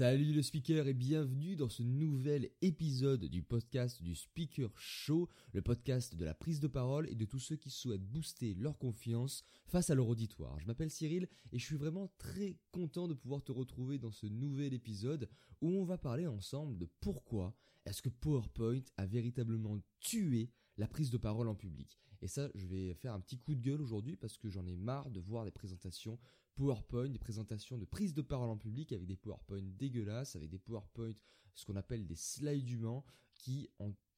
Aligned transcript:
Salut 0.00 0.32
le 0.32 0.40
speaker 0.40 0.88
et 0.88 0.94
bienvenue 0.94 1.56
dans 1.56 1.68
ce 1.68 1.82
nouvel 1.82 2.48
épisode 2.62 3.26
du 3.26 3.42
podcast 3.42 4.02
du 4.02 4.14
Speaker 4.14 4.70
Show, 4.74 5.28
le 5.52 5.60
podcast 5.60 6.14
de 6.14 6.24
la 6.24 6.32
prise 6.32 6.58
de 6.58 6.68
parole 6.68 7.06
et 7.10 7.14
de 7.14 7.26
tous 7.26 7.38
ceux 7.38 7.56
qui 7.56 7.68
souhaitent 7.68 8.10
booster 8.10 8.54
leur 8.54 8.78
confiance 8.78 9.44
face 9.66 9.90
à 9.90 9.94
leur 9.94 10.08
auditoire. 10.08 10.58
Je 10.58 10.66
m'appelle 10.66 10.90
Cyril 10.90 11.28
et 11.52 11.58
je 11.58 11.66
suis 11.66 11.76
vraiment 11.76 12.10
très 12.16 12.56
content 12.72 13.08
de 13.08 13.12
pouvoir 13.12 13.44
te 13.44 13.52
retrouver 13.52 13.98
dans 13.98 14.10
ce 14.10 14.24
nouvel 14.24 14.72
épisode 14.72 15.28
où 15.60 15.68
on 15.68 15.84
va 15.84 15.98
parler 15.98 16.26
ensemble 16.26 16.78
de 16.78 16.88
pourquoi 17.00 17.54
est-ce 17.84 18.00
que 18.00 18.08
PowerPoint 18.08 18.80
a 18.96 19.04
véritablement 19.04 19.78
tué 19.98 20.48
la 20.76 20.88
prise 20.88 21.10
de 21.10 21.18
parole 21.18 21.48
en 21.48 21.54
public. 21.54 21.98
Et 22.22 22.28
ça, 22.28 22.50
je 22.54 22.66
vais 22.66 22.94
faire 22.94 23.14
un 23.14 23.20
petit 23.20 23.38
coup 23.38 23.54
de 23.54 23.60
gueule 23.60 23.80
aujourd'hui 23.80 24.16
parce 24.16 24.36
que 24.36 24.50
j'en 24.50 24.66
ai 24.66 24.76
marre 24.76 25.10
de 25.10 25.20
voir 25.20 25.44
des 25.44 25.50
présentations 25.50 26.18
PowerPoint, 26.54 27.08
des 27.08 27.18
présentations 27.18 27.78
de 27.78 27.84
prise 27.84 28.12
de 28.12 28.22
parole 28.22 28.50
en 28.50 28.58
public 28.58 28.92
avec 28.92 29.06
des 29.06 29.16
PowerPoint 29.16 29.62
dégueulasses, 29.62 30.36
avec 30.36 30.50
des 30.50 30.58
PowerPoint, 30.58 31.14
ce 31.54 31.64
qu'on 31.64 31.76
appelle 31.76 32.06
des 32.06 32.16
slides 32.16 32.68
humains, 32.68 33.02
qui 33.34 33.70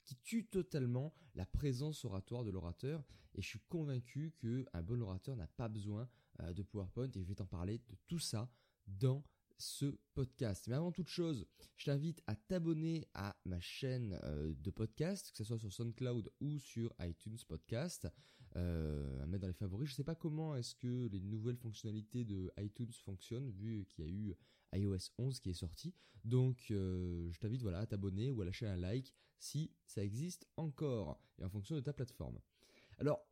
qui 0.04 0.16
tuent 0.16 0.46
totalement 0.46 1.14
la 1.34 1.46
présence 1.46 2.04
oratoire 2.04 2.44
de 2.44 2.50
l'orateur 2.50 3.04
et 3.34 3.42
je 3.42 3.46
suis 3.46 3.60
convaincu 3.68 4.34
que 4.38 4.66
un 4.72 4.82
bon 4.82 5.00
orateur 5.00 5.36
n'a 5.36 5.46
pas 5.46 5.68
besoin 5.68 6.08
euh, 6.40 6.52
de 6.52 6.62
PowerPoint 6.62 7.10
et 7.14 7.22
je 7.22 7.28
vais 7.28 7.34
t'en 7.34 7.46
parler 7.46 7.78
de 7.78 7.96
tout 8.06 8.18
ça 8.18 8.50
dans 8.86 9.24
ce 9.62 9.96
podcast. 10.14 10.66
Mais 10.66 10.74
avant 10.74 10.90
toute 10.90 11.08
chose, 11.08 11.46
je 11.76 11.84
t'invite 11.84 12.20
à 12.26 12.34
t'abonner 12.34 13.06
à 13.14 13.36
ma 13.44 13.60
chaîne 13.60 14.18
euh, 14.24 14.54
de 14.58 14.70
podcast, 14.70 15.30
que 15.30 15.36
ce 15.36 15.44
soit 15.44 15.58
sur 15.58 15.72
SoundCloud 15.72 16.32
ou 16.40 16.58
sur 16.58 16.92
iTunes 17.00 17.38
Podcast, 17.46 18.08
euh, 18.56 19.22
à 19.22 19.26
mettre 19.26 19.42
dans 19.42 19.46
les 19.46 19.54
favoris. 19.54 19.88
Je 19.88 19.94
sais 19.94 20.04
pas 20.04 20.16
comment 20.16 20.56
est-ce 20.56 20.74
que 20.74 21.06
les 21.06 21.20
nouvelles 21.20 21.56
fonctionnalités 21.56 22.24
de 22.24 22.52
iTunes 22.58 22.92
fonctionnent, 23.04 23.50
vu 23.50 23.86
qu'il 23.88 24.04
y 24.04 24.08
a 24.08 24.10
eu 24.10 24.34
iOS 24.74 25.10
11 25.18 25.38
qui 25.38 25.50
est 25.50 25.54
sorti. 25.54 25.94
Donc, 26.24 26.66
euh, 26.70 27.30
je 27.30 27.38
t'invite 27.38 27.62
voilà 27.62 27.80
à 27.80 27.86
t'abonner 27.86 28.32
ou 28.32 28.42
à 28.42 28.44
lâcher 28.44 28.66
un 28.66 28.76
like 28.76 29.14
si 29.38 29.70
ça 29.86 30.02
existe 30.02 30.46
encore 30.56 31.20
et 31.38 31.44
en 31.44 31.50
fonction 31.50 31.76
de 31.76 31.80
ta 31.80 31.92
plateforme. 31.92 32.40
Alors, 32.98 33.24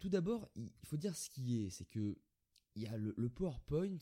tout 0.00 0.08
d'abord, 0.08 0.48
il 0.56 0.72
faut 0.84 0.96
dire 0.96 1.14
ce 1.14 1.28
qui 1.28 1.64
est, 1.64 1.70
c'est 1.70 1.84
que 1.84 2.16
il 2.76 2.82
y 2.82 2.86
a 2.86 2.96
le 2.96 3.28
PowerPoint 3.28 3.98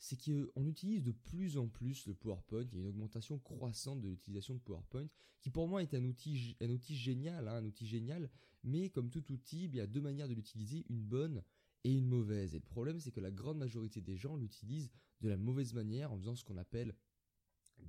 c'est 0.00 0.18
qu'on 0.18 0.66
utilise 0.66 1.02
de 1.02 1.12
plus 1.12 1.58
en 1.58 1.68
plus 1.68 2.06
le 2.06 2.14
PowerPoint, 2.14 2.64
il 2.72 2.74
y 2.74 2.76
a 2.78 2.80
une 2.80 2.88
augmentation 2.88 3.38
croissante 3.38 4.00
de 4.00 4.08
l'utilisation 4.08 4.54
de 4.54 4.60
PowerPoint, 4.60 5.06
qui 5.40 5.50
pour 5.50 5.68
moi 5.68 5.82
est 5.82 5.92
un 5.92 6.02
outil, 6.04 6.56
génial, 6.96 7.46
hein, 7.46 7.56
un 7.56 7.64
outil 7.66 7.86
génial, 7.86 8.30
mais 8.64 8.88
comme 8.88 9.10
tout 9.10 9.30
outil, 9.30 9.64
il 9.64 9.76
y 9.76 9.80
a 9.80 9.86
deux 9.86 10.00
manières 10.00 10.26
de 10.26 10.32
l'utiliser, 10.32 10.86
une 10.88 11.02
bonne 11.02 11.44
et 11.84 11.92
une 11.92 12.06
mauvaise. 12.06 12.54
Et 12.54 12.58
le 12.58 12.64
problème, 12.64 12.98
c'est 12.98 13.10
que 13.10 13.20
la 13.20 13.30
grande 13.30 13.58
majorité 13.58 14.00
des 14.00 14.16
gens 14.16 14.36
l'utilisent 14.36 14.90
de 15.20 15.28
la 15.28 15.36
mauvaise 15.36 15.74
manière 15.74 16.12
en 16.12 16.18
faisant 16.18 16.34
ce 16.34 16.44
qu'on 16.44 16.56
appelle 16.56 16.94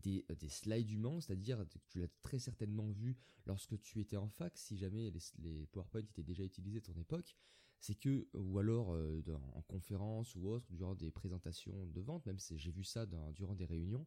des, 0.03 0.25
des 0.37 0.49
slides 0.49 0.91
humains, 0.91 1.21
c'est-à-dire 1.21 1.65
que 1.69 1.77
tu 1.87 1.99
l'as 1.99 2.09
très 2.21 2.39
certainement 2.39 2.89
vu 2.89 3.15
lorsque 3.45 3.79
tu 3.79 4.01
étais 4.01 4.17
en 4.17 4.27
fac, 4.27 4.57
si 4.57 4.77
jamais 4.77 5.11
les, 5.11 5.19
les 5.39 5.65
PowerPoint 5.67 6.01
étaient 6.01 6.23
déjà 6.23 6.43
utilisés 6.43 6.79
à 6.79 6.81
ton 6.81 6.95
époque, 6.95 7.37
c'est 7.81 7.95
que, 7.95 8.27
ou 8.33 8.59
alors 8.59 8.93
euh, 8.93 9.21
en 9.53 9.61
conférence 9.63 10.35
ou 10.35 10.47
autre, 10.47 10.67
durant 10.71 10.93
des 10.93 11.09
présentations 11.09 11.87
de 11.87 11.99
vente, 11.99 12.25
même 12.27 12.37
si 12.37 12.57
j'ai 12.59 12.71
vu 12.71 12.83
ça 12.83 13.07
durant 13.33 13.55
des 13.55 13.65
réunions, 13.65 14.05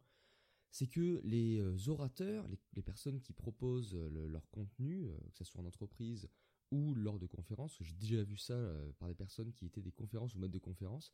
c'est 0.70 0.86
que 0.86 1.20
les 1.24 1.58
euh, 1.58 1.76
orateurs, 1.88 2.46
les, 2.74 2.82
personnes 2.82 3.20
qui 3.20 3.32
proposent 3.32 3.96
leur 3.96 4.48
contenu, 4.50 5.06
euh, 5.06 5.18
que 5.32 5.38
ce 5.38 5.44
soit 5.44 5.60
en 5.60 5.66
entreprise 5.66 6.30
ou 6.70 6.94
lors 6.94 7.18
de 7.18 7.26
conférences, 7.26 7.76
j'ai 7.80 7.94
déjà 7.94 8.22
vu 8.22 8.36
ça 8.36 8.56
par 8.98 9.08
des 9.08 9.14
personnes 9.14 9.52
qui 9.52 9.66
étaient 9.66 9.82
des 9.82 9.92
conférences 9.92 10.34
ou 10.34 10.38
modes 10.38 10.50
de 10.50 10.58
conférences, 10.58 11.12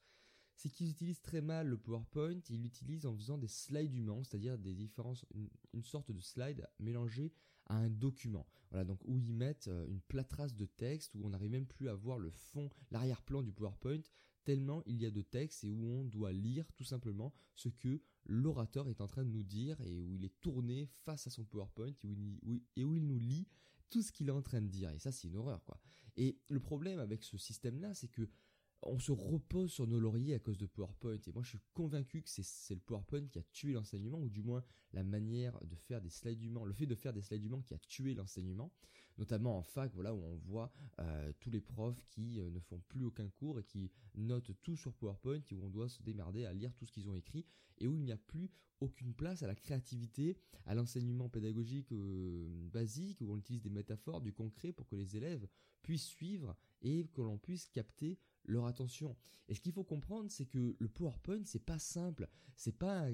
c'est 0.61 0.69
qu'ils 0.69 0.91
utilisent 0.91 1.23
très 1.23 1.41
mal 1.41 1.69
le 1.69 1.79
PowerPoint, 1.79 2.39
ils 2.51 2.61
l'utilisent 2.61 3.07
en 3.07 3.17
faisant 3.17 3.39
des 3.39 3.49
slides 3.49 3.95
humains, 3.95 4.23
c'est-à-dire 4.23 4.59
des 4.59 4.75
différences, 4.75 5.25
une, 5.73 5.83
sorte 5.83 6.13
de 6.13 6.21
slide 6.21 6.69
mélangé 6.79 7.33
à 7.65 7.77
un 7.77 7.89
document. 7.89 8.47
Voilà, 8.71 8.85
donc 8.85 8.99
où 9.07 9.17
ils 9.17 9.33
mettent 9.33 9.69
euh, 9.69 9.87
une 9.89 10.03
plâtrasse 10.03 10.55
de 10.55 10.67
texte, 10.67 11.15
où 11.15 11.25
on 11.25 11.31
n'arrive 11.31 11.51
même 11.51 11.65
plus 11.65 11.89
à 11.89 11.95
voir 11.95 12.19
le 12.19 12.31
fond, 12.31 12.69
l'arrière-plan 12.91 13.43
du 13.43 13.53
PowerPoint, 13.53 14.03
tellement 14.45 14.83
il 14.85 15.01
y 15.01 15.07
a 15.07 15.11
de 15.11 15.23
texte 15.23 15.65
et 15.65 15.71
où 15.71 15.83
on 15.83 16.05
doit 16.05 16.33
lire 16.33 16.71
tout 16.75 16.85
simplement 16.85 17.33
ce 17.55 17.71
que 17.71 18.03
l'orateur 18.27 18.87
est 18.89 19.01
en 19.01 19.07
train 19.07 19.25
de 19.25 19.31
nous 19.31 19.43
dire 19.43 19.81
et 19.81 20.03
où 20.03 20.15
il 20.15 20.27
est 20.27 20.41
tourné 20.43 20.91
face 21.05 21.27
à 21.27 21.31
son 21.31 21.45
PowerPoint 21.45 21.95
et 22.05 22.07
où 22.07 22.13
il, 22.13 22.63
et 22.77 22.85
où 22.85 22.95
il 22.95 23.07
nous 23.07 23.19
lit 23.19 23.49
tout 23.89 24.03
ce 24.03 24.13
qu'il 24.13 24.29
est 24.29 24.33
en 24.33 24.43
train 24.43 24.61
de 24.61 24.69
dire. 24.69 24.91
Et 24.91 24.99
ça, 24.99 25.11
c'est 25.11 25.27
une 25.27 25.37
horreur, 25.37 25.65
quoi. 25.65 25.81
Et 26.19 26.39
le 26.49 26.61
problème 26.61 26.99
avec 26.99 27.25
ce 27.25 27.39
système-là, 27.39 27.95
c'est 27.95 28.09
que 28.09 28.29
on 28.83 28.99
se 28.99 29.13
repose 29.13 29.71
sur 29.71 29.87
nos 29.87 30.01
lauriers 30.01 30.35
à 30.35 30.39
cause 30.39 30.59
de 30.59 30.67
PowerPoint. 30.67 31.19
Et 31.27 31.33
moi, 31.33 31.43
je 31.43 31.51
suis 31.51 31.61
convaincu 31.75 32.23
que 32.23 32.31
c'est 32.31 32.75
le 32.75 32.81
PowerPoint 32.81 33.27
qui 33.27 33.39
a 33.39 33.43
tué 33.53 33.73
l'enseignement, 33.73 34.19
ou 34.19 34.31
du 34.31 34.43
moins 34.43 34.65
la 34.93 35.05
manière 35.05 35.59
de 35.65 35.77
faire 35.77 36.01
des 36.01 36.11
slides 36.11 36.41
le 36.43 36.73
fait 36.73 36.87
de 36.87 36.95
faire 36.95 37.13
des 37.13 37.23
slides 37.23 37.45
humains 37.45 37.63
qui 37.63 37.75
a 37.75 37.79
tué 37.79 38.15
l'enseignement, 38.15 38.73
notamment 39.19 39.59
en 39.59 39.63
fac, 39.63 39.93
voilà, 39.95 40.15
où 40.15 40.23
on 40.23 40.37
voit 40.37 40.73
euh, 40.99 41.33
tous 41.41 41.51
les 41.51 41.61
profs 41.61 42.03
qui 42.09 42.41
euh, 42.41 42.51
ne 42.51 42.59
font 42.61 42.81
plus 42.89 43.05
aucun 43.05 43.29
cours 43.29 43.61
et 43.61 43.65
qui 43.65 43.91
notent 44.15 44.53
tout 44.63 44.77
sur 44.77 44.95
PowerPoint, 44.95 45.43
où 45.53 45.63
on 45.63 45.69
doit 45.69 45.89
se 45.89 46.03
démerder 46.03 46.45
à 46.47 46.53
lire 46.53 46.75
tout 46.75 46.87
ce 46.87 46.93
qu'ils 46.93 47.09
ont 47.09 47.15
écrit, 47.15 47.45
et 47.79 47.87
où 47.87 47.97
il 47.97 48.03
n'y 48.03 48.13
a 48.13 48.17
plus 48.17 48.51
aucune 48.81 49.13
place 49.13 49.43
à 49.43 49.47
la 49.47 49.55
créativité, 49.55 50.39
à 50.65 50.75
l'enseignement 50.75 51.29
pédagogique 51.29 51.93
euh, 51.93 52.69
basique, 52.73 53.21
où 53.21 53.33
on 53.33 53.37
utilise 53.37 53.63
des 53.63 53.71
métaphores, 53.71 54.23
du 54.23 54.33
concret 54.33 54.73
pour 54.73 54.89
que 54.89 54.97
les 54.97 55.17
élèves 55.17 55.47
puissent 55.83 56.07
suivre 56.07 56.57
et 56.83 57.07
que 57.09 57.21
l'on 57.23 57.39
puisse 57.39 57.67
capter 57.67 58.19
leur 58.45 58.67
attention. 58.67 59.17
Et 59.49 59.55
ce 59.55 59.61
qu'il 59.61 59.73
faut 59.73 59.85
comprendre, 59.85 60.31
c'est 60.31 60.47
que 60.47 60.77
le 60.79 60.89
PowerPoint, 60.89 61.43
c'est 61.45 61.65
pas 61.65 61.79
simple. 61.79 62.29
C'est 62.57 62.77
pas 62.77 63.07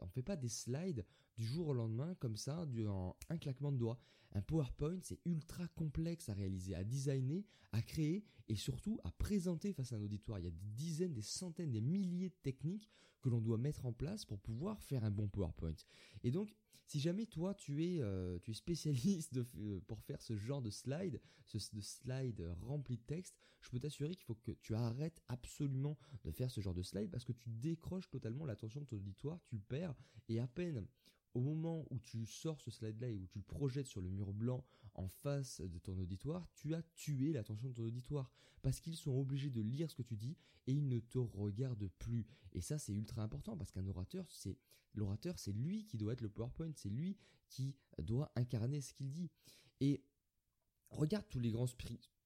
on 0.00 0.08
fait 0.08 0.22
pas 0.22 0.36
des 0.36 0.48
slides 0.48 1.04
du 1.36 1.44
jour 1.44 1.68
au 1.68 1.74
lendemain 1.74 2.14
comme 2.16 2.36
ça, 2.36 2.66
en 2.86 3.16
un 3.28 3.38
claquement 3.38 3.72
de 3.72 3.78
doigts. 3.78 3.98
Un 4.32 4.42
PowerPoint, 4.42 4.98
c'est 5.02 5.20
ultra 5.24 5.66
complexe 5.68 6.28
à 6.28 6.34
réaliser, 6.34 6.74
à 6.74 6.84
designer, 6.84 7.44
à 7.72 7.82
créer 7.82 8.24
et 8.48 8.54
surtout 8.54 9.00
à 9.04 9.10
présenter 9.10 9.72
face 9.72 9.92
à 9.92 9.96
un 9.96 10.02
auditoire. 10.02 10.38
Il 10.38 10.44
y 10.44 10.48
a 10.48 10.52
des 10.52 10.68
dizaines, 10.74 11.12
des 11.12 11.22
centaines, 11.22 11.72
des 11.72 11.80
milliers 11.80 12.28
de 12.28 12.36
techniques 12.42 12.88
que 13.22 13.28
l'on 13.28 13.40
doit 13.40 13.58
mettre 13.58 13.86
en 13.86 13.92
place 13.92 14.24
pour 14.24 14.38
pouvoir 14.38 14.82
faire 14.82 15.04
un 15.04 15.10
bon 15.10 15.28
PowerPoint. 15.28 15.74
Et 16.22 16.30
donc, 16.30 16.54
si 16.86 16.98
jamais 17.00 17.26
toi 17.26 17.54
tu 17.54 17.84
es, 17.84 18.00
euh, 18.00 18.38
tu 18.40 18.50
es 18.50 18.54
spécialiste 18.54 19.34
de, 19.34 19.46
euh, 19.58 19.80
pour 19.86 20.00
faire 20.00 20.20
ce 20.22 20.36
genre 20.36 20.62
de 20.62 20.70
slide, 20.70 21.20
ce 21.44 21.58
de 21.74 21.80
slide 21.80 22.56
rempli 22.62 22.96
de 22.96 23.02
texte, 23.02 23.36
je 23.60 23.70
peux 23.70 23.78
t'assurer 23.78 24.14
qu'il 24.14 24.24
faut 24.24 24.34
que 24.34 24.52
tu 24.52 24.74
arrêtes 24.74 25.20
absolument 25.28 25.98
de 26.24 26.30
faire 26.30 26.50
ce 26.50 26.60
genre 26.60 26.74
de 26.74 26.82
slide 26.82 27.10
parce 27.10 27.24
que 27.24 27.32
tu 27.32 27.50
décroches 27.50 28.08
totalement 28.08 28.44
l'attention 28.44 28.80
de 28.80 28.86
ton 28.86 28.96
auditoire, 28.96 29.40
tu 29.44 29.56
le 29.56 29.62
perds 29.62 29.94
et 30.28 30.40
à 30.40 30.46
peine 30.46 30.86
au 31.34 31.40
moment 31.40 31.86
où 31.90 31.98
tu 31.98 32.26
sors 32.26 32.60
ce 32.60 32.70
slide-là 32.70 33.08
et 33.08 33.16
où 33.16 33.26
tu 33.26 33.38
le 33.38 33.44
projettes 33.44 33.86
sur 33.86 34.00
le 34.00 34.08
mur 34.08 34.32
blanc 34.32 34.64
en 34.94 35.08
face 35.08 35.60
de 35.60 35.78
ton 35.78 35.98
auditoire, 35.98 36.48
tu 36.54 36.74
as 36.74 36.82
tué 36.94 37.32
l'attention 37.32 37.68
de 37.68 37.74
ton 37.74 37.84
auditoire. 37.84 38.30
Parce 38.62 38.80
qu'ils 38.80 38.96
sont 38.96 39.16
obligés 39.16 39.50
de 39.50 39.62
lire 39.62 39.90
ce 39.90 39.94
que 39.94 40.02
tu 40.02 40.16
dis 40.16 40.36
et 40.66 40.72
ils 40.72 40.88
ne 40.88 40.98
te 40.98 41.18
regardent 41.18 41.88
plus. 41.98 42.26
Et 42.52 42.60
ça, 42.60 42.78
c'est 42.78 42.92
ultra 42.92 43.22
important 43.22 43.56
parce 43.56 43.70
qu'un 43.70 43.86
orateur, 43.86 44.26
c'est, 44.30 44.58
l'orateur, 44.94 45.38
c'est 45.38 45.52
lui 45.52 45.86
qui 45.86 45.96
doit 45.96 46.12
être 46.12 46.20
le 46.20 46.28
PowerPoint, 46.28 46.72
c'est 46.74 46.90
lui 46.90 47.16
qui 47.48 47.74
doit 47.98 48.30
incarner 48.36 48.80
ce 48.80 48.92
qu'il 48.92 49.10
dit. 49.10 49.30
Et 49.80 50.04
regarde 50.90 51.26
tous 51.28 51.40
les 51.40 51.50
grands 51.50 51.66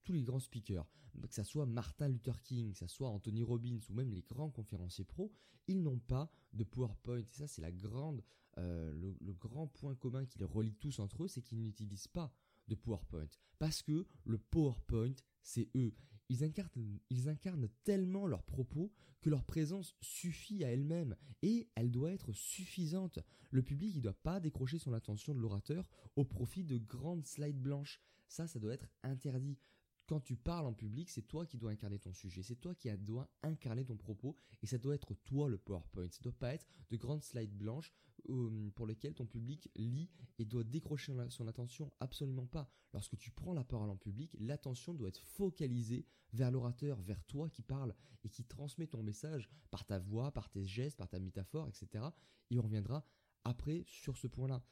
tous 0.04 0.12
les 0.12 0.22
grands 0.22 0.40
speakers, 0.40 0.86
que 1.28 1.34
ça 1.34 1.44
soit 1.44 1.66
Martin 1.66 2.08
Luther 2.08 2.40
King, 2.42 2.72
que 2.72 2.78
ça 2.78 2.88
soit 2.88 3.08
Anthony 3.08 3.42
Robbins 3.42 3.78
ou 3.88 3.94
même 3.94 4.12
les 4.12 4.22
grands 4.22 4.50
conférenciers 4.50 5.04
pro, 5.04 5.32
ils 5.66 5.82
n'ont 5.82 5.98
pas 5.98 6.30
de 6.52 6.64
PowerPoint. 6.64 7.18
Et 7.18 7.32
ça, 7.32 7.46
c'est 7.46 7.62
la 7.62 7.72
grande, 7.72 8.22
euh, 8.58 8.92
le, 8.92 9.32
grand 9.32 9.66
point 9.66 9.94
commun 9.94 10.24
qui 10.26 10.38
les 10.38 10.44
relie 10.44 10.74
tous 10.74 10.98
entre 10.98 11.24
eux, 11.24 11.28
c'est 11.28 11.42
qu'ils 11.42 11.60
n'utilisent 11.60 12.08
pas 12.08 12.32
de 12.68 12.74
PowerPoint. 12.74 13.28
Parce 13.58 13.82
que 13.82 14.06
le 14.24 14.38
PowerPoint, 14.38 15.14
c'est 15.42 15.68
eux. 15.74 15.94
Ils 16.30 16.42
incarnent, 16.42 16.98
ils 17.10 17.28
incarnent 17.28 17.68
tellement 17.84 18.26
leurs 18.26 18.44
propos 18.44 18.90
que 19.20 19.30
leur 19.30 19.44
présence 19.44 19.94
suffit 20.00 20.64
à 20.64 20.70
elle-même 20.70 21.16
et 21.42 21.68
elle 21.74 21.90
doit 21.90 22.12
être 22.12 22.32
suffisante. 22.32 23.18
Le 23.50 23.62
public, 23.62 23.94
il 23.94 24.02
doit 24.02 24.12
pas 24.12 24.40
décrocher 24.40 24.78
son 24.78 24.94
attention 24.94 25.34
de 25.34 25.40
l'orateur 25.40 25.88
au 26.16 26.24
profit 26.24 26.64
de 26.64 26.78
grandes 26.78 27.26
slides 27.26 27.60
blanches. 27.60 28.00
Ça, 28.26 28.46
ça 28.46 28.58
doit 28.58 28.72
être 28.72 28.88
interdit 29.02 29.58
quand 30.06 30.20
tu 30.20 30.36
parles 30.36 30.66
en 30.66 30.72
public, 30.72 31.10
c'est 31.10 31.22
toi 31.22 31.46
qui 31.46 31.56
dois 31.56 31.70
incarner 31.70 31.98
ton 31.98 32.12
sujet, 32.12 32.42
c'est 32.42 32.56
toi 32.56 32.74
qui 32.74 32.90
dois 32.98 33.28
incarner 33.42 33.84
ton 33.84 33.96
propos, 33.96 34.36
et 34.62 34.66
ça 34.66 34.78
doit 34.78 34.94
être 34.94 35.14
toi 35.24 35.48
le 35.48 35.58
PowerPoint. 35.58 36.08
Ça 36.10 36.20
doit 36.22 36.32
pas 36.32 36.52
être 36.52 36.66
de 36.90 36.96
grandes 36.96 37.22
slides 37.22 37.56
blanches 37.56 37.92
euh, 38.28 38.70
pour 38.74 38.86
lesquelles 38.86 39.14
ton 39.14 39.26
public 39.26 39.70
lit 39.76 40.10
et 40.38 40.44
doit 40.44 40.64
décrocher 40.64 41.14
son 41.30 41.48
attention. 41.48 41.92
Absolument 42.00 42.46
pas. 42.46 42.70
Lorsque 42.92 43.16
tu 43.16 43.30
prends 43.30 43.54
la 43.54 43.64
parole 43.64 43.90
en 43.90 43.96
public, 43.96 44.36
l'attention 44.38 44.94
doit 44.94 45.08
être 45.08 45.20
focalisée 45.20 46.06
vers 46.32 46.50
l'orateur, 46.50 47.00
vers 47.00 47.22
toi 47.24 47.48
qui 47.48 47.62
parle 47.62 47.94
et 48.24 48.28
qui 48.28 48.44
transmet 48.44 48.86
ton 48.86 49.02
message 49.02 49.48
par 49.70 49.84
ta 49.84 49.98
voix, 49.98 50.32
par 50.32 50.50
tes 50.50 50.64
gestes, 50.64 50.96
par 50.96 51.08
ta 51.08 51.18
métaphore, 51.18 51.68
etc. 51.68 52.04
Et 52.50 52.58
on 52.58 52.62
reviendra 52.62 53.04
après 53.44 53.84
sur 53.86 54.16
ce 54.16 54.26
point-là. 54.26 54.62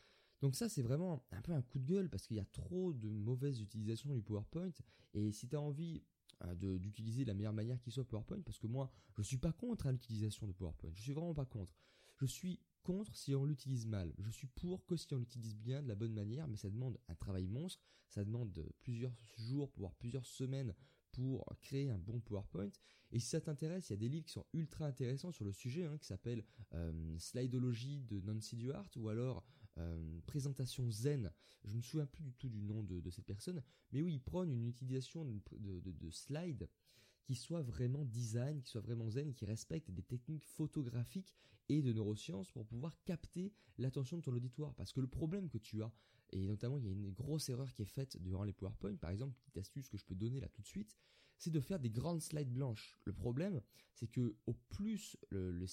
Donc 0.42 0.56
ça, 0.56 0.68
c'est 0.68 0.82
vraiment 0.82 1.24
un 1.30 1.40
peu 1.40 1.52
un 1.52 1.62
coup 1.62 1.78
de 1.78 1.86
gueule 1.86 2.10
parce 2.10 2.26
qu'il 2.26 2.36
y 2.36 2.40
a 2.40 2.44
trop 2.44 2.92
de 2.92 3.08
mauvaise 3.08 3.60
utilisation 3.60 4.12
du 4.12 4.22
PowerPoint. 4.22 4.72
Et 5.14 5.30
si 5.30 5.48
tu 5.48 5.54
as 5.54 5.60
envie 5.60 6.02
euh, 6.44 6.78
d'utiliser 6.78 7.24
la 7.24 7.32
meilleure 7.32 7.52
manière 7.52 7.80
qui 7.80 7.92
soit 7.92 8.04
PowerPoint, 8.04 8.40
parce 8.40 8.58
que 8.58 8.66
moi, 8.66 8.90
je 9.16 9.22
suis 9.22 9.38
pas 9.38 9.52
contre 9.52 9.86
hein, 9.86 9.92
l'utilisation 9.92 10.48
de 10.48 10.52
PowerPoint. 10.52 10.90
Je 10.94 11.02
suis 11.02 11.12
vraiment 11.12 11.32
pas 11.32 11.44
contre. 11.44 11.76
Je 12.16 12.26
suis 12.26 12.58
contre 12.82 13.14
si 13.14 13.36
on 13.36 13.44
l'utilise 13.44 13.86
mal. 13.86 14.12
Je 14.18 14.30
suis 14.30 14.48
pour 14.48 14.84
que 14.84 14.96
si 14.96 15.06
on 15.14 15.18
l'utilise 15.18 15.56
bien, 15.56 15.80
de 15.80 15.88
la 15.88 15.94
bonne 15.94 16.12
manière, 16.12 16.48
mais 16.48 16.56
ça 16.56 16.68
demande 16.68 16.98
un 17.08 17.14
travail 17.14 17.46
monstre, 17.46 17.80
ça 18.08 18.24
demande 18.24 18.52
plusieurs 18.80 19.16
jours, 19.36 19.70
voire 19.76 19.94
plusieurs 19.94 20.26
semaines 20.26 20.74
pour 21.12 21.46
créer 21.60 21.88
un 21.90 21.98
bon 21.98 22.18
PowerPoint. 22.18 22.70
Et 23.12 23.20
si 23.20 23.28
ça 23.28 23.40
t'intéresse, 23.40 23.90
il 23.90 23.92
y 23.92 23.94
a 23.94 23.98
des 23.98 24.08
livres 24.08 24.24
qui 24.24 24.32
sont 24.32 24.46
ultra 24.54 24.86
intéressants 24.86 25.30
sur 25.30 25.44
le 25.44 25.52
sujet, 25.52 25.84
hein, 25.84 25.98
qui 25.98 26.06
s'appellent 26.06 26.44
euh, 26.74 27.16
Slidology 27.18 28.00
de 28.00 28.20
Nancy 28.20 28.56
Duhart 28.56 28.90
ou 28.96 29.08
alors 29.08 29.44
euh, 29.78 30.20
Présentation 30.26 30.90
Zen. 30.90 31.30
Je 31.64 31.76
me 31.76 31.82
souviens 31.82 32.06
plus 32.06 32.24
du 32.24 32.32
tout 32.34 32.48
du 32.48 32.62
nom 32.62 32.82
de, 32.82 33.10
cette 33.10 33.26
personne, 33.26 33.62
mais 33.92 34.02
oui, 34.02 34.14
il 34.14 34.20
prône 34.20 34.50
une 34.50 34.66
utilisation 34.66 35.24
de 35.24 36.10
slides 36.10 36.68
qui 37.22 37.34
soit 37.34 37.62
vraiment 37.62 38.04
design, 38.04 38.60
qui 38.60 38.68
soit 38.68 38.80
vraiment 38.80 39.08
zen, 39.08 39.32
qui 39.32 39.44
respecte 39.44 39.90
des 39.90 40.02
techniques 40.02 40.44
photographiques 40.44 41.34
et 41.68 41.82
de 41.82 41.92
neurosciences 41.92 42.50
pour 42.50 42.66
pouvoir 42.66 42.96
capter 43.04 43.52
l'attention 43.78 44.18
de 44.18 44.22
ton 44.22 44.34
auditoire. 44.34 44.74
Parce 44.74 44.92
que 44.92 45.00
le 45.00 45.06
problème 45.06 45.48
que 45.48 45.58
tu 45.58 45.82
as, 45.82 45.92
et 46.30 46.46
notamment 46.46 46.78
il 46.78 46.84
y 46.84 46.88
a 46.88 46.92
une 46.92 47.10
grosse 47.10 47.48
erreur 47.48 47.72
qui 47.72 47.82
est 47.82 47.86
faite 47.86 48.20
durant 48.20 48.44
les 48.44 48.52
PowerPoint, 48.52 48.96
par 48.96 49.10
exemple, 49.10 49.36
petite 49.36 49.58
astuce 49.58 49.88
que 49.88 49.96
je 49.96 50.04
peux 50.04 50.14
donner 50.14 50.40
là 50.40 50.48
tout 50.48 50.62
de 50.62 50.66
suite, 50.66 50.96
c'est 51.38 51.50
de 51.50 51.60
faire 51.60 51.80
des 51.80 51.90
grandes 51.90 52.20
slides 52.22 52.52
blanches. 52.52 52.98
Le 53.04 53.12
problème, 53.12 53.60
c'est 53.94 54.08
que 54.08 54.36
au 54.46 54.54
plus, 54.54 55.16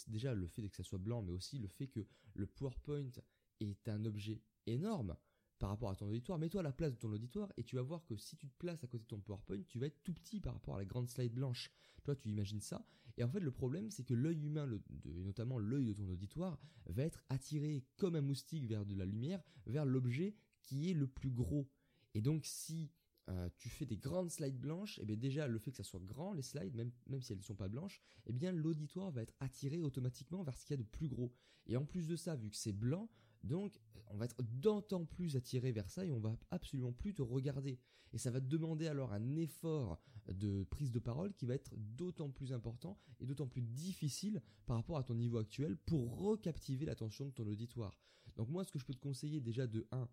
déjà 0.07 0.33
le 0.33 0.47
fait 0.47 0.67
que 0.69 0.75
ça 0.75 0.83
soit 0.83 0.99
blanc, 0.99 1.21
mais 1.21 1.31
aussi 1.31 1.59
le 1.59 1.67
fait 1.67 1.87
que 1.87 2.05
le 2.33 2.47
PowerPoint 2.47 3.11
est 3.59 3.87
un 3.89 4.05
objet 4.05 4.41
énorme, 4.65 5.15
par 5.59 5.69
rapport 5.69 5.89
à 5.89 5.95
ton 5.95 6.07
auditoire. 6.07 6.39
Mets-toi 6.39 6.61
à 6.61 6.63
la 6.63 6.71
place 6.71 6.93
de 6.93 6.97
ton 6.97 7.11
auditoire 7.11 7.51
et 7.57 7.63
tu 7.63 7.75
vas 7.75 7.81
voir 7.81 8.03
que 8.05 8.15
si 8.15 8.37
tu 8.37 8.47
te 8.47 8.57
places 8.57 8.83
à 8.83 8.87
côté 8.87 9.03
de 9.03 9.09
ton 9.09 9.19
PowerPoint, 9.19 9.61
tu 9.67 9.77
vas 9.77 9.87
être 9.87 10.01
tout 10.03 10.13
petit 10.13 10.39
par 10.39 10.53
rapport 10.53 10.75
à 10.75 10.79
la 10.79 10.85
grande 10.85 11.09
slide 11.09 11.33
blanche. 11.33 11.69
Toi, 12.03 12.15
tu 12.15 12.29
imagines 12.29 12.61
ça. 12.61 12.85
Et 13.17 13.23
en 13.23 13.29
fait, 13.29 13.41
le 13.41 13.51
problème, 13.51 13.91
c'est 13.91 14.05
que 14.05 14.13
l'œil 14.13 14.41
humain, 14.45 14.69
notamment 15.05 15.59
l'œil 15.59 15.87
de 15.87 15.93
ton 15.93 16.07
auditoire, 16.09 16.57
va 16.85 17.03
être 17.03 17.21
attiré 17.27 17.83
comme 17.97 18.15
un 18.15 18.21
moustique 18.21 18.65
vers 18.65 18.85
de 18.85 18.95
la 18.95 19.05
lumière, 19.05 19.43
vers 19.65 19.85
l'objet 19.85 20.35
qui 20.61 20.89
est 20.89 20.93
le 20.93 21.07
plus 21.07 21.29
gros. 21.29 21.69
Et 22.13 22.21
donc, 22.21 22.45
si 22.45 22.89
euh, 23.29 23.49
tu 23.57 23.69
fais 23.69 23.85
des 23.85 23.97
grandes 23.97 24.31
slides 24.31 24.57
blanches, 24.57 24.97
et 24.99 25.01
eh 25.03 25.05
bien 25.05 25.17
déjà 25.17 25.47
le 25.47 25.59
fait 25.59 25.71
que 25.71 25.77
ça 25.77 25.83
soit 25.83 25.99
grand 25.99 26.31
les 26.33 26.41
slides, 26.41 26.75
même, 26.75 26.91
même 27.07 27.21
si 27.21 27.33
elles 27.33 27.39
ne 27.39 27.43
sont 27.43 27.55
pas 27.55 27.67
blanches, 27.67 28.01
et 28.25 28.29
eh 28.29 28.33
bien 28.33 28.51
l'auditoire 28.51 29.11
va 29.11 29.21
être 29.21 29.35
attiré 29.39 29.81
automatiquement 29.81 30.41
vers 30.41 30.57
ce 30.57 30.65
qu'il 30.65 30.77
y 30.77 30.79
a 30.79 30.83
de 30.83 30.87
plus 30.87 31.09
gros. 31.09 31.33
Et 31.67 31.75
en 31.75 31.85
plus 31.85 32.07
de 32.07 32.15
ça, 32.15 32.35
vu 32.35 32.49
que 32.49 32.55
c'est 32.55 32.71
blanc, 32.71 33.09
donc, 33.43 33.79
on 34.07 34.17
va 34.17 34.25
être 34.25 34.41
d'autant 34.41 35.05
plus 35.05 35.35
attiré 35.35 35.71
vers 35.71 35.89
ça 35.89 36.05
et 36.05 36.11
on 36.11 36.19
va 36.19 36.35
absolument 36.51 36.91
plus 36.91 37.13
te 37.13 37.21
regarder. 37.21 37.79
Et 38.11 38.17
ça 38.17 38.31
va 38.31 38.41
te 38.41 38.47
demander 38.47 38.87
alors 38.87 39.13
un 39.13 39.35
effort 39.35 39.99
de 40.27 40.63
prise 40.63 40.91
de 40.91 40.99
parole 40.99 41.33
qui 41.33 41.45
va 41.45 41.55
être 41.55 41.71
d'autant 41.75 42.29
plus 42.29 42.53
important 42.53 42.97
et 43.19 43.25
d'autant 43.25 43.47
plus 43.47 43.61
difficile 43.61 44.41
par 44.65 44.77
rapport 44.77 44.97
à 44.97 45.03
ton 45.03 45.15
niveau 45.15 45.37
actuel 45.37 45.77
pour 45.77 46.17
recaptiver 46.17 46.85
l'attention 46.85 47.27
de 47.27 47.31
ton 47.31 47.47
auditoire. 47.47 47.99
Donc 48.35 48.49
moi, 48.49 48.63
ce 48.63 48.71
que 48.71 48.79
je 48.79 48.85
peux 48.85 48.93
te 48.93 48.99
conseiller 48.99 49.41
déjà 49.41 49.67
de 49.67 49.87
1, 49.91 50.07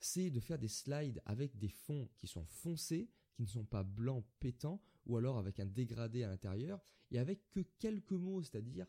c'est 0.00 0.30
de 0.30 0.40
faire 0.40 0.58
des 0.58 0.68
slides 0.68 1.20
avec 1.24 1.58
des 1.58 1.68
fonds 1.68 2.08
qui 2.16 2.26
sont 2.26 2.44
foncés, 2.44 3.10
qui 3.34 3.42
ne 3.42 3.48
sont 3.48 3.64
pas 3.64 3.82
blancs 3.82 4.24
pétants, 4.40 4.80
ou 5.06 5.16
alors 5.16 5.38
avec 5.38 5.60
un 5.60 5.66
dégradé 5.66 6.22
à 6.22 6.28
l'intérieur, 6.28 6.80
et 7.10 7.18
avec 7.18 7.50
que 7.50 7.60
quelques 7.78 8.12
mots, 8.12 8.42
c'est-à-dire 8.42 8.86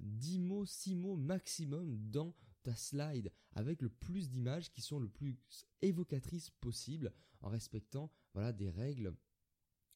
10 0.00 0.36
euh, 0.36 0.40
mots, 0.42 0.66
6 0.66 0.96
mots 0.96 1.16
maximum 1.16 1.96
dans 2.10 2.34
ta 2.64 2.74
slide 2.74 3.30
avec 3.52 3.80
le 3.80 3.88
plus 3.88 4.28
d'images 4.28 4.72
qui 4.72 4.80
sont 4.80 4.98
le 4.98 5.08
plus 5.08 5.38
évocatrices 5.82 6.50
possible 6.50 7.12
en 7.40 7.48
respectant 7.48 8.10
voilà 8.32 8.52
des 8.52 8.70
règles 8.70 9.14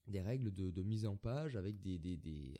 des 0.06 0.20
règles 0.20 0.54
de, 0.54 0.82
mise 0.82 1.04
en 1.04 1.16
page 1.16 1.56
avec 1.56 1.80
des, 1.80 2.56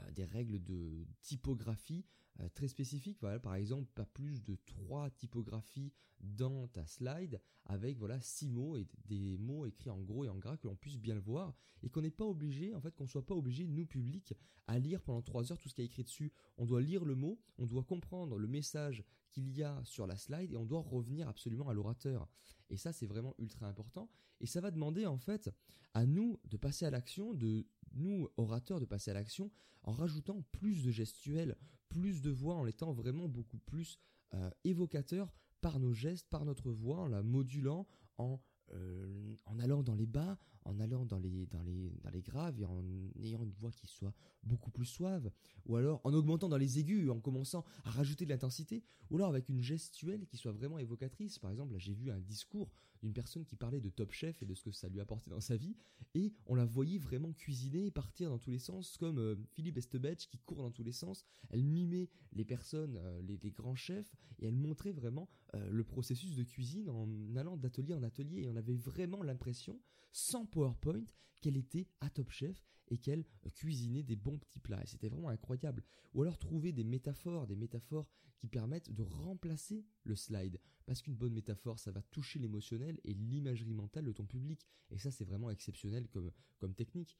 euh, 0.00 0.26
règles 0.32 0.62
de 0.62 1.06
typographie 1.22 2.04
euh, 2.40 2.48
très 2.54 2.68
spécifiques. 2.68 3.18
Voilà, 3.20 3.38
par 3.38 3.54
exemple, 3.54 3.90
pas 3.94 4.06
plus 4.06 4.42
de 4.42 4.56
trois 4.66 5.10
typographies 5.10 5.92
dans 6.20 6.68
ta 6.68 6.86
slide 6.86 7.40
avec 7.66 7.98
voilà 7.98 8.20
six 8.20 8.48
mots 8.48 8.76
et 8.76 8.86
des 9.06 9.38
mots 9.38 9.66
écrits 9.66 9.90
en 9.90 10.00
gros 10.00 10.24
et 10.24 10.28
en 10.28 10.38
gras 10.38 10.56
que 10.56 10.66
l'on 10.66 10.74
puisse 10.74 10.98
bien 10.98 11.14
le 11.14 11.20
voir 11.20 11.54
et 11.82 11.90
qu'on 11.90 12.02
n'est 12.02 12.10
pas 12.10 12.24
obligé, 12.24 12.74
en 12.74 12.80
fait, 12.80 12.94
qu'on 12.94 13.06
soit 13.06 13.24
pas 13.24 13.34
obligé, 13.34 13.66
nous 13.66 13.86
public, 13.86 14.34
à 14.66 14.78
lire 14.78 15.00
pendant 15.00 15.22
trois 15.22 15.52
heures 15.52 15.58
tout 15.58 15.68
ce 15.68 15.74
qui 15.74 15.82
est 15.82 15.86
écrit 15.86 16.04
dessus. 16.04 16.32
On 16.56 16.66
doit 16.66 16.82
lire 16.82 17.04
le 17.04 17.14
mot, 17.14 17.38
on 17.58 17.66
doit 17.66 17.84
comprendre 17.84 18.36
le 18.36 18.48
message 18.48 19.04
qu'il 19.30 19.50
y 19.50 19.62
a 19.62 19.80
sur 19.84 20.06
la 20.06 20.16
slide 20.16 20.52
et 20.52 20.56
on 20.56 20.64
doit 20.64 20.80
revenir 20.80 21.28
absolument 21.28 21.68
à 21.68 21.74
l'orateur. 21.74 22.28
Et 22.70 22.76
ça, 22.76 22.92
c'est 22.92 23.06
vraiment 23.06 23.34
ultra 23.38 23.66
important. 23.66 24.10
Et 24.40 24.46
ça 24.46 24.60
va 24.60 24.70
demander 24.70 25.06
en 25.06 25.18
fait 25.18 25.50
à 25.94 26.06
nous 26.06 26.38
de 26.44 26.56
passer 26.56 26.84
à 26.84 26.90
l'action, 26.90 27.32
de 27.34 27.66
nous, 27.98 28.28
orateurs, 28.36 28.80
de 28.80 28.84
passer 28.84 29.10
à 29.10 29.14
l'action 29.14 29.50
en 29.82 29.92
rajoutant 29.92 30.42
plus 30.52 30.84
de 30.84 30.90
gestuels, 30.90 31.56
plus 31.88 32.20
de 32.20 32.30
voix, 32.30 32.54
en 32.54 32.66
étant 32.66 32.92
vraiment 32.92 33.28
beaucoup 33.28 33.58
plus 33.58 33.98
euh, 34.34 34.50
évocateurs 34.64 35.32
par 35.60 35.78
nos 35.80 35.92
gestes, 35.92 36.28
par 36.28 36.44
notre 36.44 36.70
voix, 36.70 37.00
en 37.00 37.08
la 37.08 37.22
modulant, 37.22 37.86
en 38.18 38.40
euh, 38.74 39.34
en 39.46 39.58
allant 39.60 39.82
dans 39.82 39.94
les 39.94 40.06
bas, 40.06 40.38
en 40.68 40.78
allant 40.80 41.04
dans 41.06 41.18
les, 41.18 41.46
dans 41.46 41.62
les, 41.62 41.92
dans 42.02 42.10
les 42.10 42.22
graves 42.22 42.60
et 42.60 42.64
en 42.64 42.84
ayant 43.20 43.42
une 43.42 43.52
voix 43.52 43.72
qui 43.72 43.86
soit 43.86 44.14
beaucoup 44.42 44.70
plus 44.70 44.84
suave, 44.84 45.30
ou 45.66 45.76
alors 45.76 46.00
en 46.04 46.12
augmentant 46.12 46.48
dans 46.48 46.56
les 46.58 46.78
aigus, 46.78 47.10
en 47.10 47.20
commençant 47.20 47.64
à 47.84 47.90
rajouter 47.90 48.24
de 48.24 48.30
l'intensité, 48.30 48.84
ou 49.10 49.16
alors 49.16 49.30
avec 49.30 49.48
une 49.48 49.60
gestuelle 49.60 50.26
qui 50.26 50.36
soit 50.36 50.52
vraiment 50.52 50.78
évocatrice. 50.78 51.38
Par 51.38 51.50
exemple, 51.50 51.72
là 51.72 51.78
j'ai 51.78 51.94
vu 51.94 52.10
un 52.10 52.20
discours 52.20 52.70
d'une 53.00 53.12
personne 53.12 53.44
qui 53.44 53.56
parlait 53.56 53.80
de 53.80 53.90
Top 53.90 54.12
Chef 54.12 54.42
et 54.42 54.46
de 54.46 54.54
ce 54.54 54.64
que 54.64 54.72
ça 54.72 54.88
lui 54.88 55.00
apportait 55.00 55.30
dans 55.30 55.40
sa 55.40 55.56
vie, 55.56 55.76
et 56.14 56.32
on 56.46 56.54
la 56.54 56.64
voyait 56.64 56.98
vraiment 56.98 57.32
cuisiner 57.32 57.86
et 57.86 57.90
partir 57.90 58.30
dans 58.30 58.38
tous 58.38 58.50
les 58.50 58.58
sens, 58.58 58.96
comme 58.98 59.18
euh, 59.18 59.36
Philippe 59.52 59.78
Estebetch 59.78 60.26
qui 60.28 60.38
court 60.38 60.62
dans 60.62 60.70
tous 60.70 60.82
les 60.82 60.92
sens. 60.92 61.24
Elle 61.50 61.64
mimait 61.64 62.08
les 62.32 62.44
personnes, 62.44 62.98
euh, 62.98 63.22
les, 63.22 63.50
grands 63.50 63.76
chefs, 63.76 64.14
et 64.38 64.46
elle 64.46 64.56
montrait 64.56 64.92
vraiment 64.92 65.28
le 65.70 65.82
processus 65.82 66.34
de 66.36 66.42
cuisine 66.42 66.90
en 66.90 67.08
allant 67.36 67.56
d'atelier 67.56 67.94
en 67.94 68.02
atelier, 68.02 68.42
et 68.42 68.48
en 68.48 68.56
avait 68.56 68.74
vraiment 68.74 69.22
l'impression, 69.22 69.80
sans 70.12 70.44
PowerPoint, 70.58 71.04
qu'elle 71.40 71.56
était 71.56 71.86
à 72.00 72.10
Top 72.10 72.30
Chef 72.30 72.66
et 72.88 72.98
qu'elle 72.98 73.24
cuisinait 73.54 74.02
des 74.02 74.16
bons 74.16 74.38
petits 74.38 74.58
plats. 74.58 74.82
Et 74.82 74.86
c'était 74.86 75.08
vraiment 75.08 75.28
incroyable. 75.28 75.84
Ou 76.14 76.22
alors 76.22 76.36
trouver 76.36 76.72
des 76.72 76.82
métaphores, 76.82 77.46
des 77.46 77.54
métaphores 77.54 78.08
qui 78.38 78.48
permettent 78.48 78.92
de 78.92 79.04
remplacer 79.04 79.86
le 80.02 80.16
slide. 80.16 80.58
Parce 80.84 81.00
qu'une 81.00 81.14
bonne 81.14 81.32
métaphore, 81.32 81.78
ça 81.78 81.92
va 81.92 82.02
toucher 82.02 82.40
l'émotionnel 82.40 82.98
et 83.04 83.14
l'imagerie 83.14 83.72
mentale 83.72 84.06
de 84.06 84.12
ton 84.12 84.24
public. 84.24 84.66
Et 84.90 84.98
ça, 84.98 85.12
c'est 85.12 85.24
vraiment 85.24 85.50
exceptionnel 85.50 86.08
comme, 86.08 86.32
comme 86.58 86.74
technique. 86.74 87.16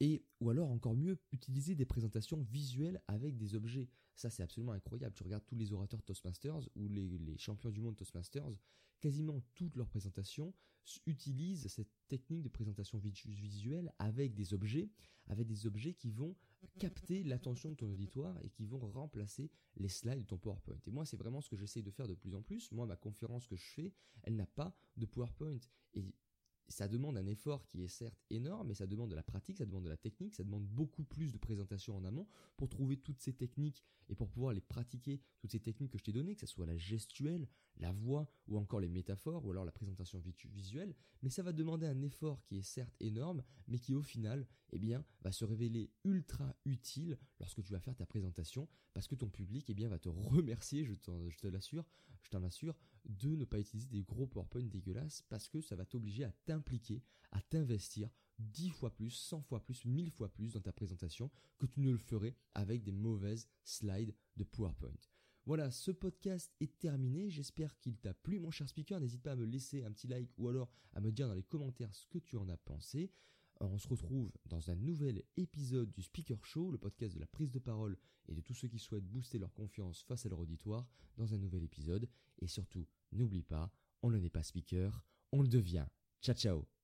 Et, 0.00 0.24
ou 0.40 0.50
alors 0.50 0.70
encore 0.70 0.94
mieux, 0.94 1.18
utiliser 1.32 1.74
des 1.74 1.86
présentations 1.86 2.42
visuelles 2.42 3.00
avec 3.08 3.36
des 3.36 3.54
objets. 3.54 3.88
Ça, 4.14 4.30
c'est 4.30 4.42
absolument 4.42 4.72
incroyable. 4.72 5.14
Tu 5.14 5.22
regardes 5.22 5.46
tous 5.46 5.56
les 5.56 5.72
orateurs 5.72 6.02
Toastmasters 6.02 6.68
ou 6.74 6.88
les, 6.88 7.18
les 7.18 7.38
champions 7.38 7.70
du 7.70 7.80
monde 7.80 7.96
Toastmasters, 7.96 8.50
quasiment 9.00 9.40
toutes 9.54 9.76
leurs 9.76 9.88
présentations 9.88 10.54
utilisent 11.06 11.66
cette 11.68 11.90
technique 12.08 12.42
de 12.42 12.48
présentation 12.48 12.98
visuelle 12.98 13.92
avec 13.98 14.34
des 14.34 14.54
objets, 14.54 14.88
avec 15.26 15.46
des 15.46 15.66
objets 15.66 15.94
qui 15.94 16.10
vont 16.10 16.36
capter 16.78 17.22
l'attention 17.24 17.70
de 17.70 17.74
ton 17.74 17.90
auditoire 17.90 18.38
et 18.42 18.50
qui 18.50 18.64
vont 18.64 18.78
remplacer 18.78 19.50
les 19.76 19.88
slides 19.88 20.20
de 20.20 20.24
ton 20.24 20.38
PowerPoint. 20.38 20.78
Et 20.86 20.90
moi, 20.90 21.04
c'est 21.04 21.16
vraiment 21.16 21.40
ce 21.40 21.48
que 21.48 21.56
j'essaye 21.56 21.82
de 21.82 21.90
faire 21.90 22.08
de 22.08 22.14
plus 22.14 22.34
en 22.34 22.42
plus. 22.42 22.70
Moi, 22.72 22.86
ma 22.86 22.96
conférence 22.96 23.46
que 23.46 23.56
je 23.56 23.64
fais, 23.64 23.92
elle 24.22 24.36
n'a 24.36 24.46
pas 24.46 24.76
de 24.96 25.06
PowerPoint. 25.06 25.58
Et 25.94 26.14
ça 26.68 26.88
demande 26.88 27.16
un 27.16 27.26
effort 27.26 27.64
qui 27.66 27.82
est 27.82 27.88
certes 27.88 28.22
énorme, 28.30 28.68
mais 28.68 28.74
ça 28.74 28.86
demande 28.86 29.10
de 29.10 29.14
la 29.14 29.22
pratique, 29.22 29.58
ça 29.58 29.66
demande 29.66 29.84
de 29.84 29.88
la 29.88 29.96
technique, 29.96 30.34
ça 30.34 30.44
demande 30.44 30.66
beaucoup 30.66 31.04
plus 31.04 31.32
de 31.32 31.38
présentation 31.38 31.96
en 31.96 32.04
amont 32.04 32.26
pour 32.56 32.68
trouver 32.68 32.96
toutes 32.96 33.20
ces 33.20 33.32
techniques 33.32 33.84
et 34.08 34.14
pour 34.14 34.28
pouvoir 34.28 34.52
les 34.52 34.60
pratiquer, 34.60 35.20
toutes 35.38 35.52
ces 35.52 35.60
techniques 35.60 35.92
que 35.92 35.98
je 35.98 36.04
t'ai 36.04 36.12
données, 36.12 36.34
que 36.34 36.40
ce 36.40 36.46
soit 36.46 36.66
la 36.66 36.76
gestuelle, 36.76 37.48
la 37.78 37.92
voix 37.92 38.28
ou 38.48 38.58
encore 38.58 38.80
les 38.80 38.88
métaphores 38.88 39.44
ou 39.44 39.50
alors 39.50 39.64
la 39.64 39.72
présentation 39.72 40.22
visuelle, 40.52 40.94
mais 41.22 41.30
ça 41.30 41.42
va 41.42 41.52
demander 41.52 41.86
un 41.86 42.02
effort 42.02 42.42
qui 42.42 42.58
est 42.58 42.62
certes 42.62 42.94
énorme, 43.00 43.42
mais 43.68 43.78
qui 43.78 43.94
au 43.94 44.02
final, 44.02 44.46
eh 44.72 44.78
bien, 44.78 45.04
va 45.22 45.32
se 45.32 45.44
révéler 45.44 45.90
ultra 46.04 46.56
utile 46.64 47.18
lorsque 47.40 47.62
tu 47.62 47.72
vas 47.72 47.80
faire 47.80 47.96
ta 47.96 48.06
présentation 48.06 48.68
parce 48.92 49.08
que 49.08 49.14
ton 49.14 49.28
public, 49.28 49.68
eh 49.68 49.74
bien, 49.74 49.88
va 49.88 49.98
te 49.98 50.08
remercier, 50.08 50.84
je, 50.84 50.94
te 50.94 51.46
l'assure, 51.46 51.84
je 52.22 52.30
t'en 52.30 52.42
assure, 52.42 52.74
de 53.04 53.36
ne 53.36 53.44
pas 53.44 53.60
utiliser 53.60 53.88
des 53.88 54.02
gros 54.02 54.26
PowerPoint 54.26 54.64
dégueulasses 54.64 55.22
parce 55.28 55.48
que 55.48 55.60
ça 55.60 55.76
va 55.76 55.84
t'obliger 55.84 56.24
à 56.24 56.32
t'impliquer, 56.56 57.02
à 57.32 57.40
t'investir 57.42 58.08
10 58.38 58.70
fois 58.70 58.94
plus, 58.94 59.10
100 59.10 59.42
fois 59.42 59.64
plus, 59.64 59.84
1000 59.84 60.10
fois 60.10 60.28
plus 60.28 60.54
dans 60.54 60.60
ta 60.60 60.72
présentation 60.72 61.30
que 61.58 61.66
tu 61.66 61.80
ne 61.80 61.90
le 61.90 61.98
ferais 61.98 62.34
avec 62.54 62.82
des 62.82 62.92
mauvaises 62.92 63.46
slides 63.64 64.14
de 64.36 64.44
PowerPoint. 64.44 64.90
Voilà, 65.44 65.70
ce 65.70 65.90
podcast 65.90 66.52
est 66.60 66.78
terminé. 66.78 67.30
J'espère 67.30 67.78
qu'il 67.78 67.96
t'a 67.98 68.14
plu, 68.14 68.40
mon 68.40 68.50
cher 68.50 68.68
speaker. 68.68 68.98
N'hésite 69.00 69.22
pas 69.22 69.32
à 69.32 69.36
me 69.36 69.44
laisser 69.44 69.84
un 69.84 69.92
petit 69.92 70.08
like 70.08 70.30
ou 70.38 70.48
alors 70.48 70.70
à 70.92 71.00
me 71.00 71.12
dire 71.12 71.28
dans 71.28 71.34
les 71.34 71.44
commentaires 71.44 71.94
ce 71.94 72.06
que 72.06 72.18
tu 72.18 72.36
en 72.36 72.48
as 72.48 72.56
pensé. 72.56 73.12
Euh, 73.62 73.66
on 73.66 73.78
se 73.78 73.88
retrouve 73.88 74.32
dans 74.46 74.70
un 74.70 74.74
nouvel 74.74 75.22
épisode 75.36 75.92
du 75.92 76.02
Speaker 76.02 76.44
Show, 76.44 76.72
le 76.72 76.78
podcast 76.78 77.14
de 77.14 77.20
la 77.20 77.26
prise 77.26 77.52
de 77.52 77.58
parole 77.58 77.96
et 78.28 78.34
de 78.34 78.40
tous 78.40 78.54
ceux 78.54 78.68
qui 78.68 78.78
souhaitent 78.78 79.06
booster 79.06 79.38
leur 79.38 79.52
confiance 79.52 80.02
face 80.02 80.26
à 80.26 80.28
leur 80.28 80.40
auditoire 80.40 80.86
dans 81.16 81.32
un 81.32 81.38
nouvel 81.38 81.62
épisode. 81.62 82.08
Et 82.40 82.48
surtout, 82.48 82.86
n'oublie 83.12 83.44
pas, 83.44 83.70
on 84.02 84.10
ne 84.10 84.18
n'est 84.18 84.30
pas 84.30 84.42
speaker, 84.42 85.04
on 85.32 85.42
le 85.42 85.48
devient. 85.48 85.86
Ciao 86.20 86.34
ciao 86.34 86.75